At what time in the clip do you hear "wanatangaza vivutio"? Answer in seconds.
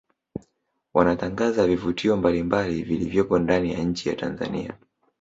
0.93-2.17